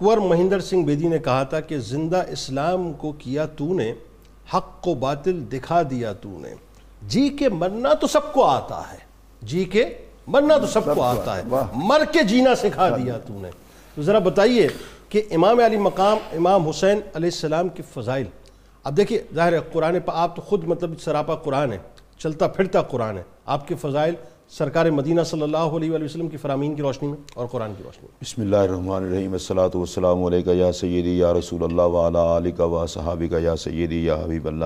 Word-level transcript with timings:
کنور 0.00 0.18
مہندر 0.18 0.60
سنگھ 0.60 0.84
بیدی 0.84 1.08
نے 1.08 1.18
کہا 1.18 1.42
تھا 1.42 1.60
کہ 1.60 1.78
زندہ 1.78 2.22
اسلام 2.28 2.92
کو 2.92 3.12
کیا 3.12 3.46
تو 3.46 3.74
نے 3.74 3.92
حق 4.54 4.82
کو 4.82 4.94
باطل 4.94 5.44
دکھا 5.52 5.82
دیا 5.82 6.12
تو 6.12 6.28
نے۔ 6.28 6.54
جی 7.02 7.28
کے 7.28 7.48
مرنا 7.48 7.94
تو 7.94 8.06
سب 8.06 8.32
کو 8.32 8.44
آتا 8.44 8.92
ہے۔ 8.92 8.98
جی 9.42 9.64
کے 9.64 9.84
مرنا 10.26 10.58
تو 10.58 10.66
سب 10.66 10.84
کو 10.94 11.02
آتا 11.02 11.36
ہے۔ 11.36 11.42
مر 11.72 12.04
کے 12.12 12.22
جینا 12.22 12.54
سکھا 12.54 12.96
دیا 12.96 13.18
تو 13.26 13.40
نے۔ 13.40 13.50
تو 13.94 14.02
ذرا 14.02 14.18
بتائیے 14.18 14.68
کہ 15.08 15.22
امام 15.30 15.58
علی 15.58 15.76
مقام 15.76 16.18
امام 16.32 16.68
حسین 16.68 17.00
علیہ 17.14 17.30
السلام 17.34 17.68
کی 17.68 17.82
فضائل۔ 17.94 18.26
اب 18.84 18.96
دیکھیے 18.96 19.22
ظاہر 19.34 19.52
ہے 19.52 19.58
قرآن 19.72 20.00
پہ 20.00 20.10
آپ 20.14 20.36
تو 20.36 20.42
خود 20.42 20.64
مطلب 20.64 21.00
سراپا 21.00 21.34
قرآن 21.34 21.72
ہے 21.72 21.78
چلتا 22.18 22.48
پھرتا 22.48 22.82
قرآن 22.82 23.16
ہے۔ 23.18 23.22
آپ 23.46 23.68
کے 23.68 23.74
فضائل 23.74 24.14
سرکار 24.58 24.86
مدینہ 24.86 25.20
صلی 25.22 25.42
اللہ 25.42 25.56
علیہ 25.56 25.90
وآلہ 25.90 26.04
وسلم 26.04 26.28
کی 26.28 26.36
فرامین 26.36 26.74
کی 26.74 26.82
روشنی 26.82 27.08
میں 27.08 27.16
اور 27.34 27.46
قرآن 27.46 27.72
کی 27.78 27.82
روشنی 27.82 28.02
میں۔ 28.02 28.24
بسم 28.24 28.42
اللہ 28.42 28.56
الرحمن 28.56 29.04
الرحیم 29.04 29.32
الصلاة 29.32 29.70
والسلام 29.74 30.24
علیکہ 30.24 30.50
یا 30.50 30.72
سیدی 30.72 31.18
یا 31.18 31.34
رسول 31.34 31.62
اللہ 31.62 31.82
وعلا 31.82 32.22
آلکہ 32.22 32.62
و 32.62 32.86
صحابکہ 32.86 33.34
یا 33.34 33.56
سیدی 33.56 34.04
یا 34.04 34.14
حبیب 34.14 34.46
اللہ۔ 34.46 34.64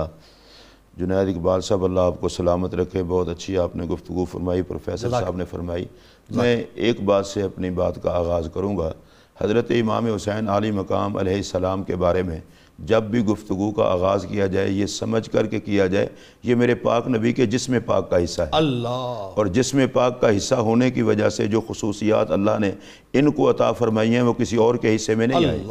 جنید 0.97 1.35
اقبال 1.35 1.61
صاحب 1.61 1.83
اللہ 1.83 1.99
آپ 1.99 2.21
کو 2.21 2.29
سلامت 2.29 2.75
رکھے۔ 2.75 3.03
بہت 3.03 3.29
اچھی 3.29 3.57
آپ 3.57 3.75
نے 3.75 3.83
گفتگو 3.83 4.25
فرمائی 4.25 4.61
پروفیسر 4.61 5.09
صاحب 5.09 5.35
نے 5.35 5.45
فرمائی۔ 5.45 5.85
میں 6.29 6.63
ایک 6.75 7.01
بات 7.01 7.25
سے 7.25 7.41
اپنی 7.41 7.69
بات 7.69 8.03
کا 8.03 8.11
آغاز 8.11 8.49
کروں 8.53 8.77
گا۔ 8.77 8.91
حضرت 9.41 9.71
امام 9.71 10.05
حسین 10.05 10.49
علی 10.49 10.71
مقام 10.71 11.17
علیہ 11.17 11.35
السلام 11.35 11.83
کے 11.83 11.95
بارے 11.95 12.23
میں 12.23 12.39
جب 12.79 13.03
بھی 13.03 13.19
گفتگو 13.25 13.71
کا 13.71 13.83
آغاز 13.83 14.25
کیا 14.29 14.45
جائے 14.47 14.69
یہ 14.69 14.85
سمجھ 14.85 15.29
کر 15.29 15.45
کے 15.45 15.59
کیا 15.59 15.87
جائے 15.87 16.07
یہ 16.43 16.55
میرے 16.55 16.75
پاک 16.75 17.07
نبی 17.07 17.33
کے 17.33 17.45
جسم 17.45 17.75
پاک 17.85 18.09
کا 18.09 18.23
حصہ 18.23 18.41
ہے۔ 18.41 18.47
اللہ۔ 18.51 19.31
اور 19.35 19.45
جسم 19.45 19.79
پاک 19.93 20.21
کا 20.21 20.37
حصہ 20.37 20.55
ہونے 20.55 20.91
کی 20.91 21.01
وجہ 21.01 21.29
سے 21.29 21.47
جو 21.47 21.61
خصوصیات 21.67 22.31
اللہ 22.31 22.59
نے 22.59 22.71
ان 23.13 23.31
کو 23.31 23.49
عطا 23.49 23.71
فرمائی 23.71 24.15
ہیں 24.15 24.21
وہ 24.21 24.33
کسی 24.33 24.55
اور 24.55 24.75
کے 24.75 24.95
حصے 24.95 25.15
میں 25.15 25.27
نہیں 25.27 25.45
آئی 25.45 25.63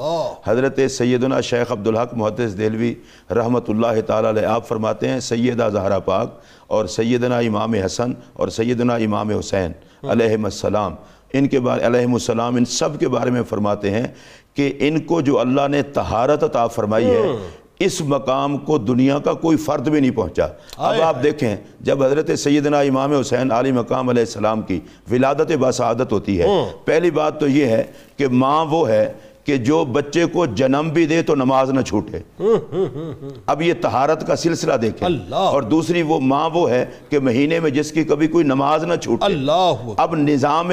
حضرت 0.47 0.81
سیدنا 0.91 1.41
شیخ 1.41 1.73
عبدالحق 1.73 2.15
محدث 2.15 2.59
دلوی 2.59 2.95
رحمۃ 3.31 3.69
اللہ 3.69 4.01
تعالیٰ 4.07 4.31
علیہ 4.31 4.47
آپ 4.47 4.69
فرماتے 4.69 5.09
ہیں 5.09 5.21
سیدہ 5.21 5.69
زہرہ 5.73 5.99
پاک 5.99 6.31
اور 6.67 6.87
سیدنا 6.87 7.39
امام 7.39 7.75
حسن 7.75 8.13
اور 8.33 8.49
سیدنا 8.49 8.95
امام 8.95 9.31
حسین 9.31 9.73
علیہ 10.09 10.37
السلام۔ 10.45 10.95
ان 11.39 11.49
کے 11.49 11.61
بارے 11.61 11.87
علیہ 11.87 12.07
السلام 12.13 12.57
ان 12.57 12.65
سب 12.65 13.01
کے 13.01 13.09
بارے 13.09 13.31
میں 13.31 13.43
فرماتے 13.43 13.91
ہیں 13.91 14.07
کہ 14.55 14.73
ان 14.79 15.01
کو 15.01 15.21
جو 15.21 15.39
اللہ 15.39 15.69
نے 15.69 15.83
طہارت 15.83 16.45
عطا 16.45 16.67
فرمائی 16.67 17.07
ہے 17.07 17.33
اس 17.79 18.01
مقام 18.01 18.57
کو 18.59 18.79
دنیا 18.79 19.19
کا 19.19 19.33
کوئی 19.33 19.57
فرد 19.57 19.89
بھی 19.89 20.01
نہیں 20.01 20.11
پہنچا۔ 20.11 20.47
اب 20.77 21.01
آپ 21.01 21.23
دیکھیں 21.23 21.57
جب 21.81 22.03
حضرت 22.03 22.31
سیدنا 22.39 22.81
امام 22.81 23.13
حسین 23.13 23.53
علی 23.53 23.73
مقام 23.73 24.09
علیہ 24.09 24.23
السلام 24.23 24.63
کی 24.63 24.81
ولادت 25.11 25.53
بسعادت 25.61 26.13
ہوتی 26.13 26.41
ہے۔ 26.41 26.47
پہلی 26.85 27.11
بات 27.11 27.41
تو 27.41 27.49
یہ 27.49 27.65
ہے 27.65 27.83
کہ 28.17 28.29
ماں 28.29 28.65
وہ 28.65 28.89
ہے 28.89 29.13
کہ 29.45 29.57
جو 29.57 29.85
بچے 29.85 30.25
کو 30.25 30.47
جنم 30.47 30.91
بھی 30.95 31.07
دے 31.07 31.23
تو 31.23 31.35
نماز 31.35 31.71
نہ 31.71 31.81
چھوٹے۔ 31.81 32.19
اب 33.47 33.63
یہ 33.63 33.75
طہارت 33.81 34.27
کا 34.27 34.37
سلسلہ 34.37 34.75
دیکھیں۔ 34.75 35.09
اور 35.35 35.63
دوسری 35.63 36.03
وہ 36.03 36.21
ماں 36.21 36.51
وہ 36.55 36.71
ہے 36.71 36.87
کہ 37.09 37.19
مہینے 37.19 37.61
میں 37.61 37.71
جس 37.71 37.93
کی 37.93 38.05
کبھی 38.05 38.27
کوئی 38.27 38.45
نماز 38.45 38.85
نہ 38.85 38.95
چھوٹے۔ 38.95 39.25
اب 39.97 40.15
نظام 40.15 40.69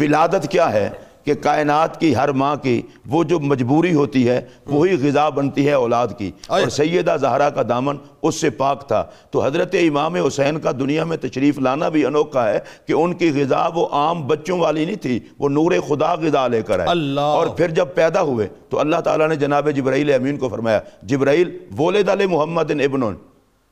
ولادت 0.00 0.48
کیا 0.50 0.72
ہے؟ 0.72 0.90
کہ 1.26 1.34
کائنات 1.34 2.00
کی 2.00 2.16
ہر 2.16 2.28
ماں 2.28 2.56
کی 2.56 2.82
وہ 3.06 3.24
جو 3.24 3.40
مجبوری 3.40 3.94
ہوتی 3.94 4.28
ہے 4.28 4.40
وہی 4.66 5.08
غذا 5.08 5.28
بنتی 5.28 5.66
ہے 5.66 5.72
اولاد 5.72 6.08
کی۔ 6.18 6.30
اور 6.46 6.60
سیدہ 6.68 7.16
زہرا 7.20 7.50
کا 7.50 7.62
دامن 7.68 7.96
اس 8.22 8.34
سے 8.34 8.50
پاک 8.50 8.88
تھا۔ 8.88 9.04
تو 9.30 9.44
حضرت 9.46 9.74
امام 9.74 10.14
حسین 10.14 10.60
کا 10.60 10.70
دنیا 10.72 11.04
میں 11.04 11.16
تشریف 11.16 11.58
لانا 11.58 11.88
بھی 11.88 12.06
انوکھا 12.06 12.48
ہے 12.48 12.58
کہ 12.86 12.92
ان 12.92 13.14
کی 13.14 13.42
غذا 13.42 13.68
وہ 13.74 13.86
عام 13.92 14.26
بچوں 14.26 14.58
والی 14.58 14.84
نہیں 14.84 14.96
تھی 14.96 15.20
وہ 15.38 15.48
نور 15.48 15.72
خدا 15.88 16.14
غذا 16.14 16.46
لے 16.46 16.62
کر 16.62 16.78
آئے۔ 16.78 16.88
اللہ۔ 16.88 17.20
اور 17.20 17.46
پھر 17.46 17.68
جب 17.68 17.86
پیدا 17.94 18.22
ہوئے 18.22 18.48
تو 18.68 18.80
اللہ 18.80 18.96
تعالیٰ 18.96 19.28
نے 19.28 19.36
جناب 19.36 19.70
جبرائیل 19.70 20.14
امین 20.14 20.36
کو 20.36 20.48
فرمایا 20.48 20.80
جبرائیل 21.02 21.58
وولد 21.78 22.08
علی 22.08 22.26
محمد 22.26 22.70
ابن 22.70 23.00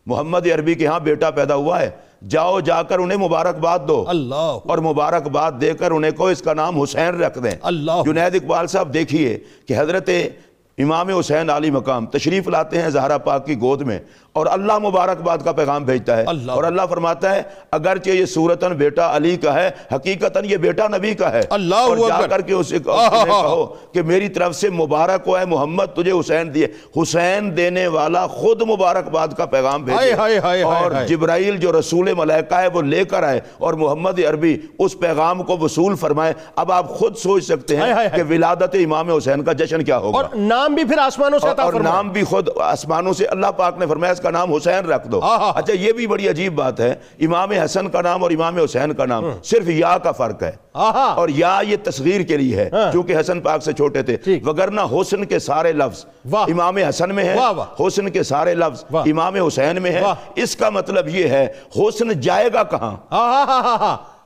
محمد 0.06 0.47
عربی 0.47 0.75
کے 0.75 0.86
ہاں 0.86 1.00
بیٹا 1.00 1.30
پیدا 1.30 1.55
ہوا 1.55 1.80
ہے۔ 1.80 1.91
جاؤ 2.28 2.60
جا 2.60 2.82
کر 2.82 2.98
انہیں 2.98 3.19
مبارکباد 3.19 3.78
دو۔ 3.88 4.04
اللہ۔ 4.09 4.59
اور 4.65 4.78
مبارکباد 4.78 5.53
دے 5.60 5.72
کر 5.72 5.91
انہیں 5.91 6.10
کو 6.10 6.28
اس 6.28 6.43
کا 6.43 6.54
نام 6.54 6.82
حسین 6.82 7.21
رکھ 7.21 7.38
دیں۔ 7.38 7.50
اللہ۔ 7.62 7.93
جنید 8.04 8.34
اقبال 8.34 8.66
صاحب 8.66 8.94
دیکھیے 8.94 9.38
کہ 9.69 9.75
حضرت 9.78 10.10
امام 10.78 11.08
حسین 11.08 11.50
علی 11.50 11.70
مقام 11.70 12.06
تشریف 12.06 12.48
لاتے 12.48 12.82
ہیں 12.82 12.88
زہرہ 12.88 13.18
پاک 13.18 13.46
کی 13.46 13.60
گود 13.60 13.82
میں 13.82 13.98
اور 14.32 14.46
اللہ 14.50 14.78
مبارکباد 14.78 15.38
کا 15.44 15.52
پیغام 15.52 15.84
بھیجتا 15.84 16.16
ہے 16.16 16.24
اللہ. 16.26 16.52
اور 16.52 16.64
اللہ 16.64 16.82
فرماتا 16.90 17.34
ہے 17.36 17.42
اگرچہ 17.70 18.10
یہ 18.10 18.24
صورتاً 18.26 18.72
بیٹا 18.72 19.16
علی 19.16 19.36
کا 19.36 19.54
ہے 19.54 19.70
حقیقتاً 19.94 20.44
یہ 20.44 20.56
بیٹا 20.56 20.88
نبی 20.88 21.14
کا 21.14 21.32
ہے۔ 21.32 21.40
اللہ 21.50 21.74
اور 21.74 21.96
جا 22.08 22.26
کر 22.26 22.40
کے 22.40 22.54
اسے 22.54 22.78
کہو 22.78 23.64
کہ 23.92 24.02
میری 24.02 24.28
طرف 24.28 24.56
سے 24.56 24.70
مبارک 24.70 25.22
ہو 25.26 25.38
ہے 25.38 25.44
محمد 25.44 25.84
تجھے 25.94 26.12
حسین 26.12 26.54
دیے۔ 26.54 26.66
حسین 27.02 27.56
دینے 27.56 27.86
والا 27.86 28.26
خود 28.26 28.62
مبارکباد 28.62 29.28
کا 29.28 29.44
پیغام 29.46 29.82
بھیجے۔ 29.82 30.12
اور 30.62 30.91
جبرائیل 31.06 31.56
جو 31.56 31.78
رسول 31.78 32.12
ملائکہ 32.16 32.54
ہے 32.54 32.68
وہ 32.68 32.82
لے 32.82 33.04
کر 33.04 33.22
آئے 33.22 33.41
اور 33.58 33.74
محمد 33.74 34.18
عربی 34.18 34.56
اس 34.78 34.98
پیغام 34.98 35.42
کو 35.42 35.58
وصول 35.58 35.96
فرمائے۔ 35.96 36.32
اب 36.56 36.72
آپ 36.72 36.88
خود 36.88 37.16
سوچ 37.16 37.44
سکتے 37.44 37.76
ہیں 37.76 37.84
کہ 38.16 38.22
ولادت 38.30 38.74
امام 38.74 39.10
حسین 39.10 39.42
کا 39.44 39.52
جشن 39.52 39.84
کیا 39.84 39.98
ہوگا۔ 39.98 40.16
اور 40.16 40.63
نام 40.64 40.75
بھی 40.75 40.84
پھر 40.84 40.98
آسمانوں 40.98 41.38
سے 41.38 41.48
عطا 41.48 41.62
اور 41.62 41.72
فرمایا 41.72 41.94
نام 41.94 42.08
بھی 42.08 42.22
خود 42.25 42.48
آسمانوں 42.62 43.12
سے 43.12 43.25
اللہ 43.26 43.47
پاک 43.56 43.78
نے 43.78 43.86
فرمایا 43.86 44.12
اس 44.12 44.20
کا 44.20 44.30
نام 44.30 44.52
حسین 44.54 44.86
رکھ 44.86 45.08
دو 45.08 45.20
ہاں، 45.20 45.38
ہاں۔ 45.38 45.52
اچھا 45.56 45.72
یہ 45.72 45.92
بھی 45.92 46.06
بڑی 46.06 46.28
عجیب 46.28 46.54
بات 46.54 46.80
ہے 46.80 46.94
امام 47.20 47.50
حسن 47.52 47.88
کا 47.88 48.00
نام 48.02 48.22
اور 48.22 48.30
امام 48.30 48.58
حسین 48.58 48.92
کا 48.94 49.06
نام 49.06 49.24
صرف 49.42 49.69
یا 49.69 49.97
کا 49.98 50.12
فرق 50.12 50.42
ہے 50.42 50.53
اور 51.14 51.28
یا 51.28 51.60
یہ 51.69 51.76
تصغیر 51.84 52.22
کے 52.22 52.36
لیے 52.36 52.56
ہے 52.56 52.69
ہاں۔ 52.72 52.91
کیونکہ 52.92 53.20
حسن 53.20 53.41
پاک 53.41 53.62
سے 53.62 53.72
چھوٹے 53.72 54.03
تھے۔ 54.03 54.16
وگرنہ 54.44 54.80
حسن 54.92 55.24
کے 55.24 55.38
سارے 55.38 55.72
لفظ۔ 55.72 56.04
امام 56.32 56.76
حسن 56.76 57.14
میں 57.14 57.24
ہے 57.24 57.34
واہ۔ 57.36 57.82
حسن 57.82 58.10
کے 58.10 58.22
سارے 58.22 58.54
لفظ۔ 58.54 58.84
امام 58.94 59.34
حسین 59.36 59.82
میں 59.82 59.91
ہے 59.91 60.00
واہ۔ 60.00 60.14
اس 60.34 60.56
کا 60.56 60.70
مطلب 60.70 61.08
یہ 61.08 61.28
ہے 61.28 61.47
حسن 61.76 62.20
جائے 62.20 62.48
گا 62.54 62.62
کہاں 62.62 62.97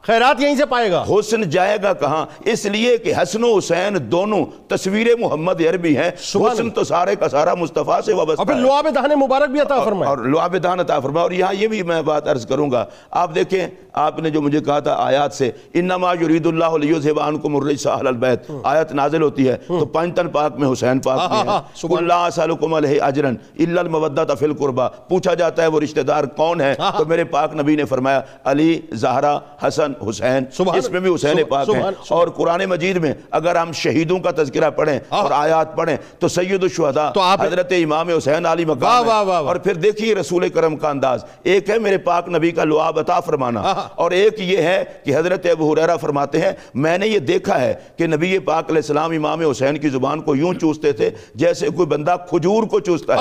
ہاں 0.08 0.14
ہاں 0.14 0.20
ہاں 0.20 0.28
ہاں 0.28 0.34
ہاں 0.34 0.36
خیرات 0.36 0.42
یہیں 0.42 0.56
سے 0.56 0.66
پائے 0.66 0.90
گا۔ 0.90 1.04
حسن 1.10 1.42
جائے 1.50 1.78
گا 1.82 1.92
کہاں؟ 1.92 2.26
اس 2.44 2.66
لیے 2.66 2.98
کہ 2.98 3.12
حسن 3.22 3.44
و 3.44 3.58
حسین 3.58 4.10
دونوں 4.12 4.46
تصویر 4.68 5.06
محمد 5.18 5.60
عربی 5.60 5.96
ہیں۔ 5.96 6.10
حسن 6.34 6.70
تو 6.70 6.84
سارے 6.84 7.16
کا 7.16 7.28
سارا 7.28 7.54
مصطفیٰ 7.54 8.00
سے 8.00 8.12
اور 8.12 8.18
وابستہ 8.18 8.42
پھر 8.42 8.54
ہے۔ 8.54 8.60
لعاب 8.60 8.86
دہن 8.94 9.18
مبارک 9.18 9.50
بھی 9.50 9.60
عطا 9.60 9.84
فرمایا 9.84 10.08
اور 10.10 10.18
لعاب 10.18 10.56
دان 10.62 10.80
عطا 10.80 11.00
فرمایا 11.00 11.22
اور 11.22 11.30
یہاں 11.30 11.54
یہ 11.54 11.68
بھی 11.68 11.82
میں 11.82 12.02
بات 12.02 12.28
عرض 12.28 12.46
کروں 12.46 12.70
گا۔ 12.70 12.84
آپ 13.10 13.34
دیکھیں 13.34 13.66
آپ 13.92 14.18
نے 14.18 14.30
جو 14.30 14.42
مجھے 14.42 14.60
کہا 14.60 14.78
تھا 14.78 14.94
آیات 14.98 15.32
سے 15.34 15.50
انما 15.74 16.12
یرید 16.12 16.46
اللہ 16.46 16.76
لیذھب 16.76 17.20
عنکم 17.20 17.56
الرجس 17.56 17.86
اہل 17.86 18.06
البیت۔ 18.06 18.50
آیت 18.64 18.92
نازل 18.92 19.22
ہوتی 19.22 19.48
ہے۔ 19.48 19.56
تو 19.68 19.84
پنجتن 19.84 20.28
پاک 20.28 20.52
میں 20.58 20.72
حسین 20.72 21.00
پاک 21.00 21.18
ہاں، 21.18 21.44
میں 21.44 21.52
ہاں، 21.52 21.60
قل 21.88 22.08
لا 22.08 22.26
اسالکم 22.26 22.74
علیہ 22.74 23.02
اجرا 23.02 23.28
الا 23.28 23.80
المودۃ 23.80 24.38
فی 24.38 24.44
القربى 24.44 24.82
پوچھا 25.08 25.34
جاتا 25.34 25.62
ہے 25.62 25.66
وہ 25.66 25.80
رشتہ 25.80 26.00
دار 26.00 26.24
کون 26.24 26.60
ہے؟ 26.60 26.74
تو 26.98 27.04
میرے 27.04 27.24
پاک 27.24 27.54
نبی 27.54 27.76
نے 27.76 27.84
فرمایا 27.84 28.20
علی 28.44 28.80
زہرا 28.92 29.38
حسن 29.66 29.92
حسین 30.08 30.44
اس 30.78 30.90
میں 30.90 31.00
بھی 31.00 31.14
حسین 31.14 31.36
پاک 31.48 31.66
ہیں۔ 31.74 31.82
اور 32.08 32.28
قرآن 32.28 32.64
مجید 32.64 32.96
میں 32.96 33.12
اگر 33.30 33.56
ہم 33.56 33.72
شہیدوں 33.72 34.18
کا 34.18 34.30
تذکرہ 34.36 34.70
پڑھیں 34.70 34.98
اور 35.08 35.30
آیات 35.34 35.76
پڑھیں 35.76 35.96
تو 36.18 36.28
سید 36.28 36.62
الشہداء 36.62 37.10
حضرت 37.46 37.72
امام 37.84 38.08
حسین 38.08 38.46
علی 38.46 38.64
مقام۔ 38.64 39.04
اور 39.46 39.56
پھر 39.56 39.74
دیکھیے 39.74 40.14
رسول 40.14 40.48
کرم 40.48 40.76
کا 40.76 40.88
انداز۔ 40.90 41.24
ایک 41.42 41.70
ہے 41.70 41.78
میرے 41.78 41.98
پاک 41.98 42.28
نبی 42.28 42.50
کا 42.50 42.64
لعاب 42.64 42.98
عطا 42.98 43.20
فرمانا۔ 43.20 43.60
اور 43.94 44.10
ایک 44.10 44.40
یہ 44.40 44.56
ہے 44.56 44.84
کہ 45.04 45.16
حضرت 45.16 45.46
ابو 45.46 45.72
حریرہ 45.72 45.96
فرماتے 45.96 46.40
ہیں 46.40 46.52
میں 46.74 46.98
نے 46.98 47.06
یہ 47.06 47.18
دیکھا 47.18 47.60
ہے 47.60 47.74
کہ 47.96 48.06
نبی 48.06 48.38
پاک 48.38 48.64
علیہ 48.68 48.76
السلام 48.76 49.10
امام 49.10 49.40
حسین 49.50 49.78
کی 49.78 49.88
زبان 49.88 50.20
کو 50.20 50.36
یوں 50.36 50.54
چوستے 50.54 50.92
تھے 50.92 51.10
جیسے 51.34 51.68
کوئی 51.68 51.86
بندہ 51.86 52.16
کھجور 52.28 52.62
کو 52.62 52.80
چوستا 52.80 53.14
ہے۔ 53.14 53.18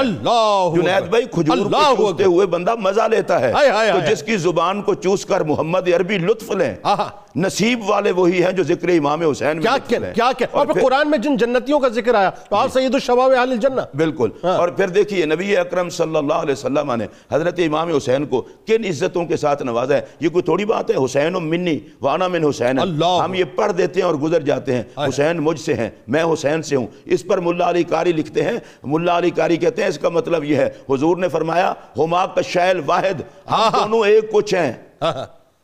جنید 0.76 1.10
بھائی 1.10 1.26
کھجور 1.26 1.58
کو 1.58 1.70
چوستے 1.96 2.24
ہوئے 2.24 2.46
بندہ 2.46 2.76
مزہ 2.76 3.02
لیتا 3.12 3.40
ہے۔ 3.40 3.52
تو۔ 3.92 3.98
جس 4.12 4.24
کی 4.24 4.38
زبان 4.38 4.82
کو 4.82 4.94
چوس 4.94 5.26
کر 5.26 5.42
محمد 5.42 5.88
عربی 5.88 6.18
لطف 6.18 6.52
لیں 6.52 6.67
آہا. 6.84 7.10
نصیب 7.36 7.84
والے 7.90 8.12
وہی 8.12 8.44
ہیں 8.44 8.52
جو 8.52 8.64
ذکر 8.64 8.90
امام 8.90 9.22
حسین 9.22 9.58
میں 9.58 9.64
کیا 9.64 9.78
کیا 10.14 10.32
کیا 10.38 10.48
اور 10.52 10.66
پھر 10.68 10.82
قرآن 10.82 11.10
میں 11.10 11.18
جن 11.18 11.36
جنتیوں 11.38 11.80
کا 11.80 11.88
ذکر 11.96 12.16
آیا 12.16 12.30
تو 12.50 12.56
آپ 12.56 12.72
سید 12.74 12.94
الشباب 12.94 13.32
اہل 13.32 13.52
الجنہ. 13.52 13.82
بالکل. 13.98 14.30
اور 14.44 14.70
پھر 14.78 14.88
دیکھیے 14.90 15.26
نبی 15.26 15.56
اکرم 15.58 15.90
صلی 15.98 16.16
اللہ 16.18 16.34
علیہ 16.34 16.52
وسلم 16.52 16.94
نے 16.98 17.08
حضرت 17.32 17.60
امام 17.66 17.96
حسین 17.96 18.26
کو 18.26 18.42
کن 18.68 18.86
عزتوں 18.90 19.26
کے 19.26 19.38
ساتھ 19.38 19.64
نوازا 19.64 19.96
ہے؟ 19.96 20.02
یہ 20.20 20.30
کوئی 20.30 20.44
تھوڑی 20.44 20.66
بات 20.66 20.92
ہے؟ 20.92 21.04
حسین 21.06 21.36
و 21.36 21.40
منی 21.40 21.78
وانا 22.02 22.28
من 22.28 22.50
حسین 22.50 22.80
ہم 22.80 23.34
یہ 23.34 23.44
پڑھ 23.56 23.72
دیتے 23.78 24.00
ہیں 24.00 24.08
اور 24.08 24.16
گزر 24.24 24.42
جاتے 24.42 24.76
ہیں. 24.76 24.84
حسین 24.98 25.38
مجھ 25.44 25.60
سے 25.60 25.74
ہیں 25.74 25.90
میں 26.08 26.24
حسین 26.34 26.62
سے 26.62 26.76
ہوں. 26.76 26.88
اس 27.06 27.26
پر 27.28 27.38
ملا 27.48 27.70
علی 27.70 27.84
کاری 27.84 28.12
لکھتے 28.14 28.44
ہیں. 28.44 28.58
ملا 28.84 29.18
علی 29.18 29.30
کاری 29.30 29.58
کہتے 29.58 29.82
ہیں 29.82 29.90
اس 29.90 30.00
کا 30.00 30.10
مطلب 30.10 30.44
یہ 30.44 30.56
ہے 30.56 30.70
حضور 30.90 31.18
نے 31.18 31.30
فرمایا 31.30 31.74
ہما 31.98 32.26
کا 32.26 32.42
شیل 32.50 32.82
واحد 32.86 33.22
ہم 33.52 33.70
دونوں 33.74 34.06
ایک 34.08 34.32
کچھ 34.32 34.54
ہیں. 34.54 34.72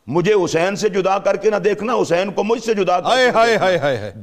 مجھے 0.08 0.34
حسین 0.46 0.76
سے 0.76 0.90
جدا 0.90 1.18
کر 1.20 1.36
کے 1.36 1.50
نہ 1.50 1.56
دیکھنا 1.56 1.94
حسین 2.02 2.32
کو 2.32 2.44
مجھ 2.44 2.64
سے 2.64 2.74
جدا 2.74 3.00
کر 3.00 3.10
کے 3.10 3.32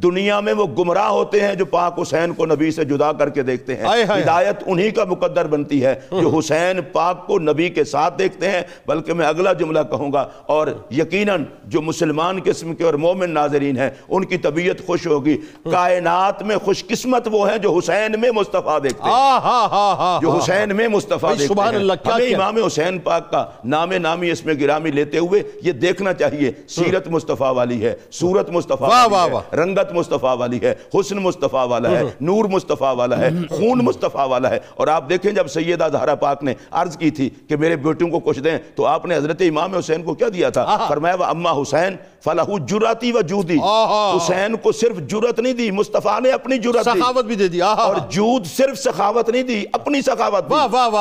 دنیا 0.03 0.41
میں 0.41 0.53
وہ 0.53 0.67
گمراہ 0.67 1.09
ہوتے 1.09 1.41
ہیں 1.41 1.55
جو 1.55 1.65
پاک 1.65 1.99
حسین 2.03 2.35
کو 2.35 2.47
نبی 2.47 2.71
سے 2.71 2.85
جدا 2.85 3.12
کر 3.12 3.29
کے 3.29 3.43
دیکھتے 3.43 3.77
ہیں۔ 3.77 3.85
ہدایت 4.23 4.62
انہی 4.67 4.91
کا 4.91 5.05
مقدر 5.05 5.47
بنتی 5.47 5.85
ہے 5.85 5.94
جو 6.11 6.38
حسین 6.38 6.81
پاک 6.93 7.27
کو 7.27 7.38
نبی 7.38 7.69
کے 7.69 7.85
ساتھ 7.85 8.19
دیکھتے 8.19 8.50
ہیں 8.50 8.62
بلکہ 8.87 9.12
میں 9.12 9.27
اگلا 9.27 9.53
جملہ 9.53 9.79
کہوں 9.91 10.12
گا۔ 10.12 10.27
اور 10.47 10.67
یقیناً 10.91 11.44
جو 11.65 11.82
مسلمان 11.82 12.38
قسم 12.44 12.75
کے 12.75 12.85
اور 12.85 12.94
مومن 12.94 13.31
ناظرین 13.31 13.77
ہیں 13.77 13.91
ان 14.09 14.25
کی 14.25 14.37
طبیعت 14.38 14.87
خوش 14.87 15.06
ہوگی۔ 15.06 15.37
کائنات 15.73 16.43
میں 16.43 16.56
خوش 16.56 16.87
قسمت 16.87 17.29
وہ 17.32 17.50
ہیں 17.50 17.59
جو 17.59 17.79
حسین 17.79 18.21
میں 18.21 18.31
مصطفیٰ 18.31 18.82
دیکھتے 18.82 19.03
ہیں۔ 19.05 19.11
ہاں 19.11 19.69
ہاں 19.69 19.97
ہاں 19.99 20.21
جو 20.21 20.31
حسین 20.31 20.77
میں 20.77 20.88
مصطفیٰ 20.88 21.31
دیکھتے 21.31 21.55
ہیں۔ 21.73 21.85
ہمیں؟ 22.15 22.35
امام 22.35 22.65
حسین 22.67 22.99
پاک 22.99 23.31
کا 23.31 23.44
نام 23.65 23.93
نامی 23.93 24.31
اس 24.31 24.44
میں 24.47 24.55
گرامی 24.61 24.91
لیتے 24.91 25.19
ہوئے 25.19 25.43
یہ 25.62 25.69
دیکھنا 25.72 26.12
چاہیے۔ 26.12 26.50
سیرت 26.69 27.08
مصطفیٰ 27.08 27.55
والی 27.55 27.84
ہے 27.84 27.94
صورت 28.12 28.50
مصطفیٰ 28.50 28.88
والی 28.90 29.14
ہے۔ 29.31 29.56
رنگت 29.56 29.93
مصطفیٰ 29.93 30.37
والی 30.38 30.58
ہے 30.62 30.75
حسن 30.94 31.17
مصطفیٰ 31.17 31.69
والا 31.69 31.90
ہے 31.90 32.02
نور 32.20 32.44
مصطفیٰ 32.44 32.94
والا 32.96 33.19
ہے 33.19 33.31
خون 33.50 33.78
مصطفیٰ 33.78 34.28
والا 34.28 34.50
ہے۔ 34.50 34.58
اور 34.75 34.88
آپ 34.88 35.08
دیکھیں 35.08 35.32
جب 35.32 35.46
سیدہ 35.46 35.88
زہرا 35.93 36.14
پاک 36.14 36.44
نے 36.44 36.55
عرض 36.70 36.96
کی 36.96 37.11
تھی 37.11 37.31
کہ 37.49 37.56
میرے 37.56 37.76
بیٹوں 37.76 38.08
کو 38.08 38.19
کچھ 38.20 38.40
دیں 38.40 38.58
تو 38.75 38.87
آپ 38.87 39.06
نے 39.06 39.17
حضرت 39.17 39.43
امام 39.49 39.75
حسین 39.75 40.02
کو 40.02 40.14
کیا 40.14 40.28
دیا 40.34 40.50
تھا؟ 40.50 40.64
فرمایا 40.88 41.14
وہ 41.14 41.25
اما 41.25 41.52
حسین 41.52 41.96
فلاح 42.25 42.44
جراتی 42.69 43.12
و 43.12 43.20
جودی۔ 43.20 43.56
آہا۔ 43.62 44.17
حسین 44.17 44.56
کو 44.56 44.72
صرف 44.72 44.96
جرت 45.06 45.40
نہیں 45.40 45.52
دی 45.52 45.70
مصطفیٰ 45.70 46.20
نے 46.20 46.31
اپنی 46.31 46.58
جرت 46.58 46.84
دی۔ 46.94 47.00
سخاوت 47.00 47.25
بھی 47.25 47.34
دے 47.34 47.49
دی۔ 47.49 47.61
اور 47.61 47.94
جود 48.08 48.46
صرف 48.46 48.78
سخاوت 48.78 49.31
نہیں 49.31 49.43
دی 49.43 49.64
اپنی 49.72 50.02
سخاوت 50.02 50.44
دی۔ 50.49 50.55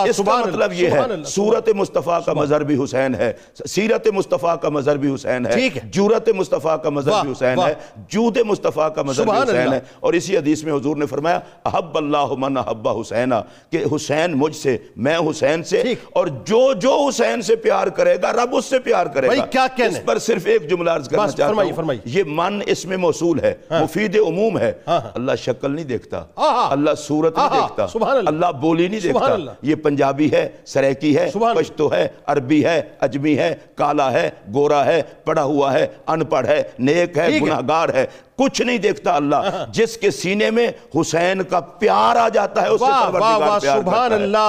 اس 0.09 0.17
کا 0.17 0.23
مطلب 0.47 0.73
یہ 0.73 0.87
ہے 0.87 0.99
صورت 1.25 1.69
مصطفیٰ 1.75 2.19
کا 2.25 2.33
مظہر 2.33 2.63
بھی 2.63 2.83
حسین 2.83 3.15
ہے 3.15 3.33
سیرت 3.69 4.07
مصطفیٰ 4.07 4.55
کا 4.61 4.69
مظہر 4.69 4.97
بھی 4.97 5.13
حسین 5.13 5.45
ہے۔ 5.45 5.51
جورت 5.83 6.29
مصطفیٰ 6.29 6.81
کا 6.83 6.89
مظہر 6.89 7.21
بھی 7.21 7.31
حسین۔ 7.31 7.57
ہے 7.67 7.73
جود 8.09 8.37
مصطفیٰ 8.45 8.93
کا 8.95 9.01
مظہر 9.01 9.25
بھی 9.25 9.31
حسین۔ 9.43 9.73
ہے 9.73 9.79
اور 9.99 10.13
اسی 10.13 10.37
حدیث 10.37 10.63
میں 10.63 10.73
حضور 10.73 10.95
نے 10.95 11.05
فرمایا 11.05 11.39
احب 11.65 11.97
اللہ 11.97 12.25
من 12.37 12.57
احب 12.57 12.89
حسینہ 12.89 13.35
کہ 13.69 13.83
حسین 13.95 14.31
مجھ 14.31 14.55
سے 14.55 14.77
میں 14.95 15.17
حسین 15.29 15.63
سے۔ 15.63 15.81
اور 16.13 16.27
جو 16.45 16.73
جو 16.73 17.05
حسین 17.09 17.41
سے 17.41 17.55
پیار 17.55 17.87
کرے 17.87 18.15
گا 18.21 18.31
رب 18.33 18.55
اس 18.55 18.65
سے 18.65 18.79
پیار 18.79 19.05
کرے 19.05 19.27
گا 19.27 19.45
کیا 19.45 19.67
کہنے؟ 19.75 19.89
اس 19.89 20.05
پر 20.05 20.17
صرف 20.19 20.45
ایک 20.45 20.69
جملہ 20.69 20.89
عرض 20.91 21.09
کرنا 21.09 21.23
چاہتا 21.37 21.53
ہوں۔ 21.53 21.71
یہ 22.05 22.23
من 22.27 22.59
اس 22.65 22.85
میں 22.85 22.97
موصول 22.97 23.39
ہے 23.39 23.53
مفید 23.83 24.17
عموم 24.27 24.57
ہے 24.57 24.71
اللہ 25.13 25.31
شکل 25.41 25.71
نہیں 25.71 25.85
دیکھتا۔ 25.85 26.23
اللہ 26.71 26.89
صورت 26.97 27.37
نہیں 27.37 27.61
دیکھتا 27.61 27.87
اللہ۔ 28.27 28.51
بولی 28.61 28.87
نہیں 28.87 28.99
دیکھتا۔ 28.99 29.19
یہ 29.61 29.75
پنجابی 29.75 30.31
ہے 30.31 30.49
سریکی 30.65 31.17
ہے۔ 31.17 31.29
پشتو 31.55 31.93
ہے 31.93 32.07
عربی 32.25 32.65
ہے 32.65 32.81
اجمی 32.99 33.37
ہے 33.37 33.55
کالا 33.75 34.11
ہے 34.13 34.29
گورا 34.53 34.85
ہے 34.85 35.01
پڑھا 35.23 35.43
ہوا 35.43 35.73
ہے 35.73 35.87
ان 36.07 36.25
پڑھ 36.25 36.47
ہے 36.47 36.63
نیک 36.79 37.17
ہے۔ 37.17 37.39
گناہگار 37.39 37.89
ہے۔ 37.89 38.05
کچھ 38.37 38.61
نہیں 38.61 38.77
دیکھتا 38.77 39.15
اللہ۔ 39.15 39.65
جس 39.71 39.97
کے 39.97 40.11
سینے 40.11 40.51
میں 40.51 40.67
حسین 41.01 41.43
کا 41.43 41.59
پیار 41.59 42.15
آ 42.15 42.29
جاتا 42.29 42.61
ہے 42.61 42.67
اس 42.67 42.79
سے 42.79 42.85
پروردگار 42.85 43.39
پیار 43.39 43.59
سبحان 43.59 44.09
کرتا 44.09 44.15
ہے۔ 44.15 44.23
اللہ۔ 44.23 44.47